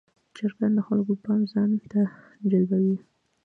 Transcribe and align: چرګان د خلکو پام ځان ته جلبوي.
چرګان 0.35 0.71
د 0.75 0.79
خلکو 0.87 1.13
پام 1.23 1.41
ځان 1.51 1.69
ته 1.91 2.01
جلبوي. 2.49 2.97